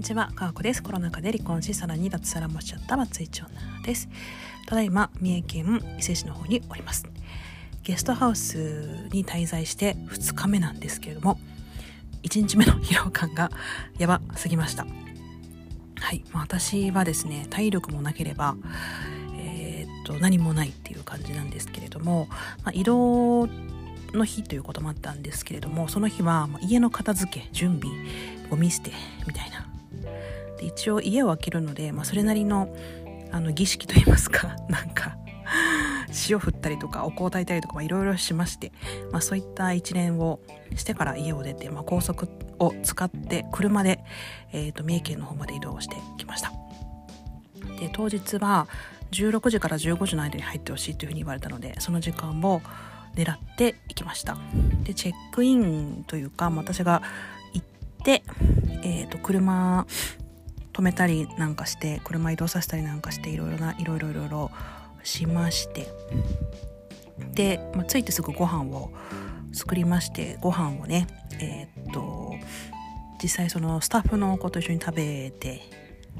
[0.00, 0.82] にちは、かわこです。
[0.82, 4.08] コロナ禍で離婚し、さらに脱サラもしちゃった松井町女です。
[4.66, 7.06] ただいま、三重県伊勢市の方におります。
[7.82, 11.38] ゲストハウスに滞在して2日目なんですけれども、
[12.22, 13.50] 1日目の疲労感が
[13.98, 14.86] やばすぎました。
[15.96, 18.56] はい、まあ、私はですね、体力もなければ、
[19.36, 22.26] えー、っと、何もないっていう感じなんですけれども、
[22.64, 23.50] まあ、移動
[24.14, 27.94] の日ということもあったんですけれどもその日は家の片付け準備
[28.48, 28.90] ゴミ捨て
[29.26, 29.59] みたいな
[30.60, 32.74] で一応家を開けるので、まあ、それなりの
[33.32, 35.16] あの儀式といいますか なんか
[36.28, 38.72] 塩振ったりとかお香を炊いたりとかいろいろしまして、
[39.12, 40.40] まあ、そういった一連を
[40.74, 42.28] してから家を出て、まあ、高速
[42.58, 44.00] を使って車で、
[44.52, 46.52] えーと、三重県の方まで移動してきました。
[47.78, 48.66] で当日は
[49.12, 52.60] 16時から15時の間に入ってほしいというふうに言われたのでその時間を
[53.14, 54.36] 狙っていきました。
[54.82, 57.02] でチェックインというか私が
[57.54, 57.66] 行っ
[58.02, 58.24] て、
[58.82, 59.86] えーと、車
[60.80, 64.50] 止めたりなんかして車移動させたりなんかしていろいろないろいろいろいろ
[65.02, 65.86] しまして。
[67.34, 68.90] で、まあ、着いてすぐご飯を
[69.52, 71.06] 作りましてご飯をね
[71.38, 72.32] えー、っと
[73.22, 75.60] 実際そのスタッフの子と一緒に食べて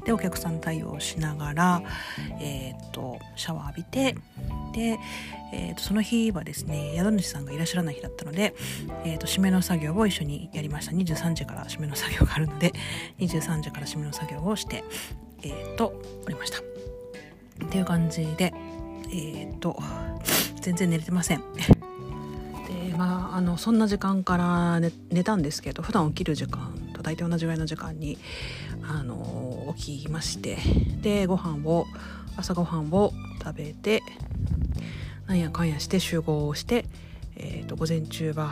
[0.05, 1.81] でお客さん対応しながら、
[2.39, 4.15] えー、っとシャワー浴びて
[4.71, 4.99] で、
[5.53, 8.53] えー、とその日はですね宿主さんがいらっしゃらない日だったので、
[9.03, 10.91] えー、と締めの作業を一緒にやりました。
[10.91, 12.73] 23時から締めの作業があるので
[13.19, 14.83] 23時から締めの作業をして、
[15.43, 16.59] えー、とおりました。
[16.59, 18.53] っていう感じで
[19.13, 19.77] えっ、と
[20.61, 21.43] 全然寝れてません。
[21.59, 28.17] でまああのそんな時間から寝寝たんですけど普段起きる時間と大体同じぐらいの時間に
[28.83, 30.57] あの起きまして
[31.01, 31.85] でご飯を
[32.37, 34.03] 朝ごはんを食べて
[35.27, 36.85] なんやかんやして集合して、
[37.35, 38.51] えー、と午前中は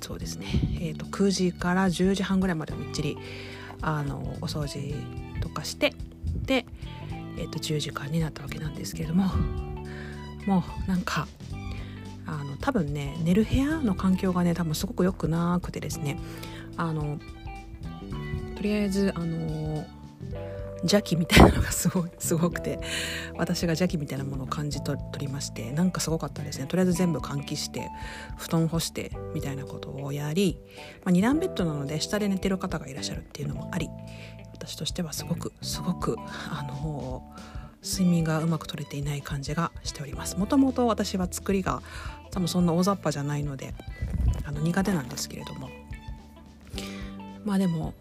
[0.00, 0.46] そうですね、
[0.80, 3.16] えー、と9時から10時半ぐらいまでみっちり
[3.82, 4.94] あのお掃除
[5.40, 5.94] とかして
[6.42, 6.66] で、
[7.36, 9.30] えー、と10時間になったわけなんですけれども
[10.46, 11.28] もうなんか
[12.26, 16.18] あの多分ね寝る部屋の環境がね多分すごく良くなくてですね
[16.76, 17.18] あの
[18.56, 19.84] とりあえずあの
[20.82, 22.80] 邪気みたいなのがすごすごくて
[23.36, 26.66] 私が邪気みたいなものを感じ取りましてなんかすごかったですね。
[26.66, 27.88] とりあえず全部換気して
[28.38, 30.58] 布団干してみたいなことをやり、
[31.04, 33.88] まあ、2段ベッドなので下で寝てる方がいらっしゃるっていうのもあり
[34.52, 36.16] 私としてはすごくすごく
[36.50, 37.22] あの
[37.82, 40.36] 睡眠がうまく取れていない感じがしております。
[40.36, 41.82] もともと私は作りが
[42.30, 43.74] 多分そんな大雑把じゃないので
[44.44, 45.68] あの苦手なんですけれども。
[47.44, 47.94] まあでも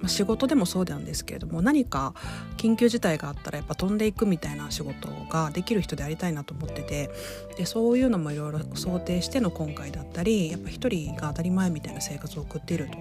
[0.00, 2.14] まあ、仕事でもそうなんですけれども何か
[2.56, 7.10] 緊急事態があったらやっぱ飛んでいくみたいな仕事ができる人でありたいなと思ってて
[7.56, 12.98] でそういうのもいろいろ想定しての今回だったりやっぱ一人が当たり前みたいな生活を送っていると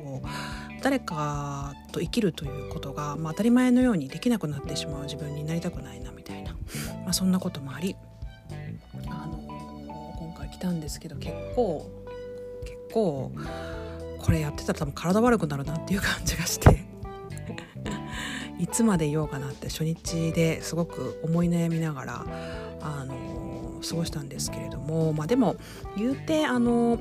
[0.82, 6.52] 誰かと生きるということが、まあ、当たり前のようにできなくなってしまう自分になりたくないなみたいな、
[7.04, 7.96] まあ、そんなこともあり、
[9.08, 9.44] あの
[10.18, 11.90] 今回来たんですけど結構
[12.66, 13.32] 結構
[14.20, 16.89] これやってたら多分体悪くなるなっていう感じがして。
[18.60, 22.26] いつまでいようかなって初日ですごく思い悩みながら
[22.82, 25.56] あの過ごしたんですけれどもまあでも
[25.98, 27.00] 言うてあの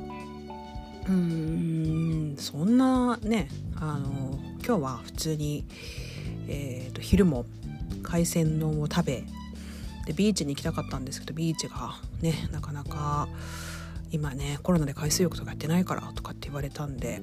[1.08, 5.64] うんそんなねあの今日は普通に、
[6.48, 7.44] えーと、昼も
[8.02, 9.24] 海鮮丼を食べ
[10.06, 13.28] でビーチに行きたかったんですけどビーチがねなかなか
[14.10, 17.20] 今ねコロナで海水浴とかやってないからとかって言われたんで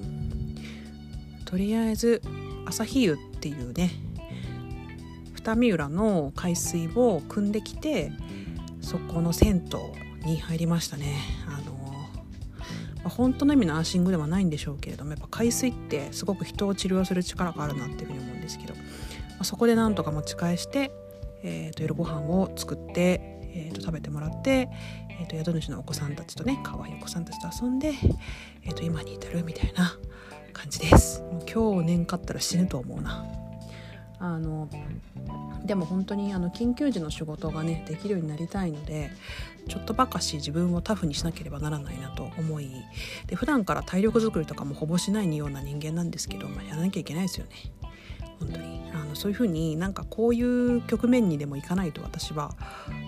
[1.45, 2.21] とりあえず
[2.65, 3.91] 朝日湯っていうね
[5.45, 8.11] 二見浦の海水を汲んできて
[8.81, 9.69] そこの銭
[10.25, 11.17] 湯に入りましたね。
[11.47, 11.73] あの、
[12.97, 18.81] まあ、本当の意味のアーシングではないんでしょうけれどもやっぱ海水ってすごく人を治療する力があるなっていうふうに思うんですけど、ま
[19.41, 20.91] あ、そこでなんとか持ち返して、
[21.43, 24.69] えー、と夜ご飯を作って、えー、と食べてもらって、
[25.19, 27.93] えー、と宿主のお子さんたちとね可愛いお子さんたちと遊んで、
[28.63, 29.95] えー、と今に至るみたいな
[30.53, 31.21] 感じです。
[31.21, 33.44] もう今日年かったら死ぬと思うな。
[34.33, 34.67] あの
[35.65, 39.11] でも本当にあの緊急時の仕事がねできるようになりたいので
[39.67, 42.71] ちょっとばかし自分をタフにしなければならないなと思い
[43.27, 47.51] で普段から体力作りとかもほぼしないような人間なんですけど、まあ、やらなきゃいけないですよね。
[48.39, 48.81] 本当に。
[48.93, 52.55] あのそういうふうになんかこういう局面にでもいかないと私は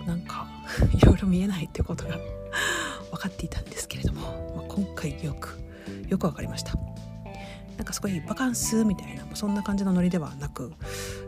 [0.06, 0.46] なんか
[0.94, 2.18] いろいろ見えないってことが
[3.10, 5.58] 分かっていたんですけれども、まあ、今回よく
[6.08, 6.97] よく分かりました。
[7.78, 10.72] なんかすごいバカンスみたいなそんな感じのノリではなく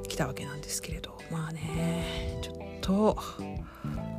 [0.08, 3.16] 来たわけなんですけれどまあねちょっと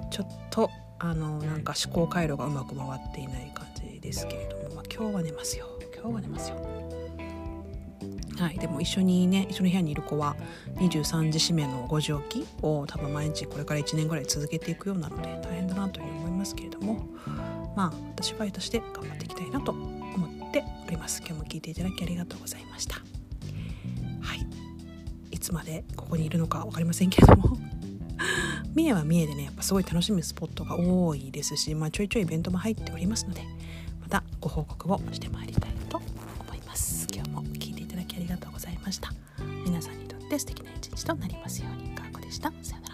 [0.09, 0.69] ちょっと
[0.99, 5.67] あのなんか思考回路がうまく回っていない感じですけれども、まあ、今日は寝ますよ。
[5.93, 7.00] 今日は寝ますよ。
[8.41, 10.35] はい、でも一緒にね一緒の部屋にいる子は
[10.77, 17.07] 23時締めの5時起きを多分毎日これから1年ぐらい続けていくようなので大変だなというふうに思いますけれども
[17.75, 21.19] まあ私はとして頑張っていきたいなと思っております。
[21.19, 22.95] 今日も聞いていただきありがとうございました。
[22.95, 23.01] は
[24.35, 24.47] い。
[25.29, 27.57] いつまでここにいるのか分かりませんけれども。
[28.73, 33.43] 三重は三重でねやっぱすごい楽しむスポットが多いですし、まあ、ちょいちょいイベントも入っておりますので
[34.01, 35.80] またご報告をしてまいりたい
[38.81, 39.09] ました。
[39.65, 42.51] 皆さんにとって素敵な一日となりますようにかーこでした。
[42.61, 42.90] さよなら。